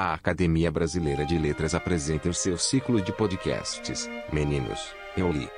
[0.00, 5.50] A Academia Brasileira de Letras apresenta o seu ciclo de podcasts, Meninos, eu li.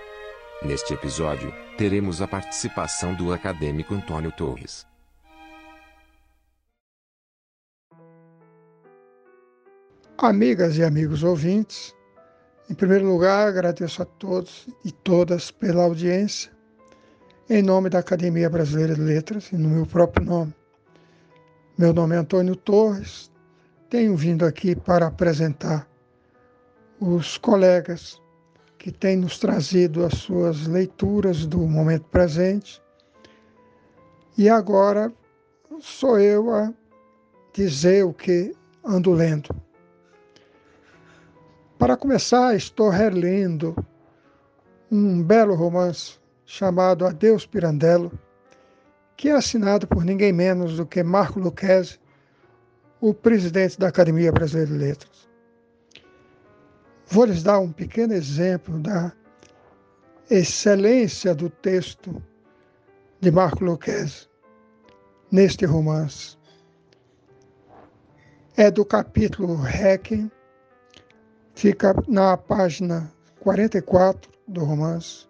[0.63, 4.87] Neste episódio, teremos a participação do acadêmico Antônio Torres.
[10.17, 11.95] Amigas e amigos ouvintes,
[12.71, 16.51] em primeiro lugar, agradeço a todos e todas pela audiência,
[17.47, 20.55] em nome da Academia Brasileira de Letras e no meu próprio nome.
[21.77, 23.30] Meu nome é Antônio Torres,
[23.91, 25.87] tenho vindo aqui para apresentar
[27.01, 28.23] os colegas
[28.79, 32.81] que têm nos trazido as suas leituras do momento presente.
[34.39, 35.13] E agora
[35.81, 36.73] sou eu a
[37.53, 39.49] dizer o que ando lendo.
[41.77, 43.75] Para começar, estou relendo
[44.91, 48.13] um belo romance chamado Adeus Pirandello,
[49.17, 51.99] que é assinado por ninguém menos do que Marco Lucchesi,
[53.01, 55.29] o presidente da Academia Brasileira de Letras.
[57.07, 59.13] Vou lhes dar um pequeno exemplo da
[60.29, 62.23] excelência do texto
[63.21, 64.29] de Marco Lucchesi
[65.31, 66.39] neste romance.
[68.57, 70.31] É do capítulo Requiem,
[71.55, 75.27] fica na página 44 do romance,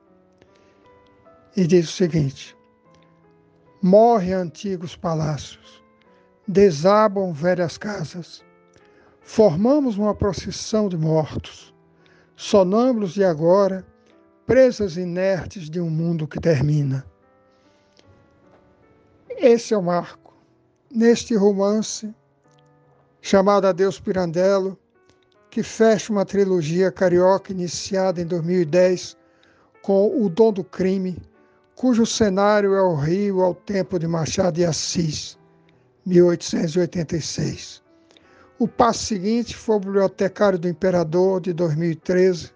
[1.57, 2.57] e diz o seguinte:
[3.81, 5.83] Morre antigos palácios,
[6.51, 8.45] desabam velhas casas.
[9.21, 11.73] Formamos uma procissão de mortos,
[12.35, 13.87] sonâmbulos de agora,
[14.47, 17.07] presas inertes de um mundo que termina.
[19.29, 20.35] Esse é o marco.
[20.93, 22.13] Neste romance,
[23.23, 24.77] chamado Adeus Pirandello,
[25.51, 29.17] que fecha uma trilogia carioca iniciada em 2010
[29.83, 31.17] com O Dom do Crime,
[31.77, 35.39] cujo cenário é o Rio ao tempo de Machado de Assis
[36.07, 37.83] 1886.
[38.59, 42.53] O passo seguinte foi o Bibliotecário do Imperador, de 2013,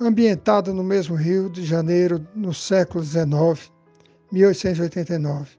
[0.00, 3.72] ambientado no mesmo Rio de Janeiro, no século XIX,
[4.30, 5.58] 1889.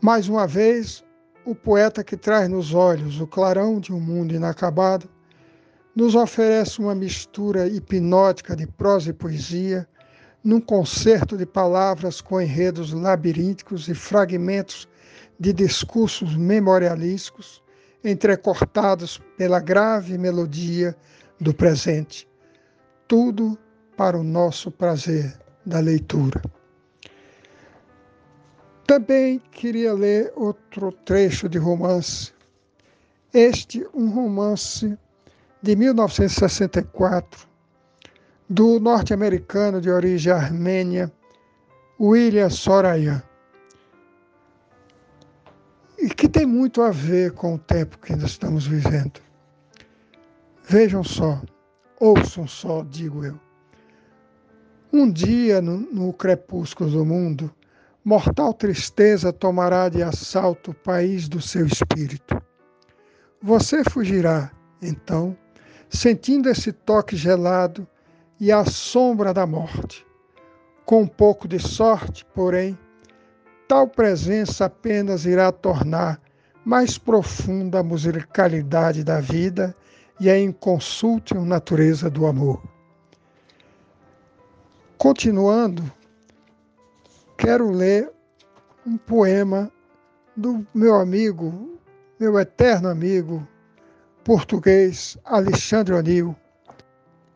[0.00, 1.04] Mais uma vez,
[1.44, 5.08] o poeta que traz nos olhos o clarão de um mundo inacabado
[5.94, 9.86] nos oferece uma mistura hipnótica de prosa e poesia
[10.44, 14.88] num concerto de palavras com enredos labirínticos e fragmentos
[15.38, 17.62] de discursos memorialísticos,
[18.02, 20.96] entrecortados pela grave melodia
[21.40, 22.28] do presente.
[23.06, 23.58] Tudo
[23.96, 26.42] para o nosso prazer da leitura.
[28.86, 32.32] Também queria ler outro trecho de romance.
[33.32, 34.98] Este, um romance
[35.62, 37.48] de 1964,
[38.52, 41.10] do norte-americano de origem armênia,
[41.98, 43.22] William Sorayan,
[45.98, 49.22] e que tem muito a ver com o tempo que nós estamos vivendo.
[50.68, 51.40] Vejam só,
[51.98, 53.40] ouçam só, digo eu.
[54.92, 57.50] Um dia, no, no crepúsculo do mundo,
[58.04, 62.38] mortal tristeza tomará de assalto o país do seu espírito.
[63.40, 64.52] Você fugirá,
[64.82, 65.34] então,
[65.88, 67.88] sentindo esse toque gelado
[68.42, 70.04] e a sombra da morte.
[70.84, 72.76] Com um pouco de sorte, porém,
[73.68, 76.20] tal presença apenas irá tornar
[76.64, 79.72] mais profunda a musicalidade da vida
[80.18, 82.60] e a inconsútil natureza do amor.
[84.98, 85.84] Continuando,
[87.38, 88.10] quero ler
[88.84, 89.70] um poema
[90.36, 91.78] do meu amigo,
[92.18, 93.46] meu eterno amigo
[94.24, 96.34] português Alexandre O'Neill,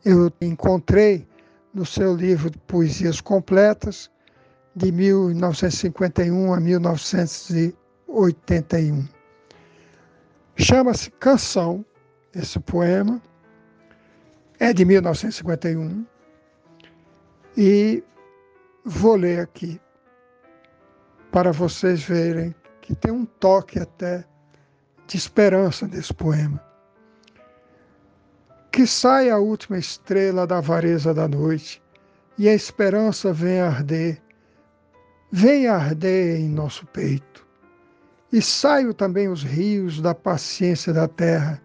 [0.06, 1.28] eu encontrei
[1.74, 4.08] no seu livro de poesias completas,
[4.76, 9.08] de 1951 a 1981.
[10.54, 11.84] Chama-se Canção,
[12.32, 13.20] esse poema,
[14.60, 16.06] é de 1951,
[17.56, 18.04] e
[18.84, 19.80] vou ler aqui
[21.32, 24.24] para vocês verem que tem um toque até
[25.08, 26.64] de esperança nesse poema
[28.76, 31.82] que saia a última estrela da avareza da noite
[32.36, 34.22] e a esperança venha arder,
[35.32, 37.46] venha arder em nosso peito.
[38.30, 41.58] E saiam também os rios da paciência da terra,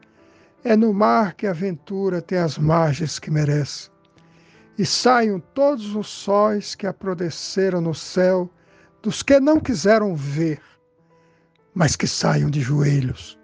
[0.63, 3.89] é no mar que a aventura tem as margens que merece.
[4.77, 8.49] E saiam todos os sóis que aprodeceram no céu,
[9.01, 10.61] dos que não quiseram ver,
[11.73, 13.40] mas que saiam de joelhos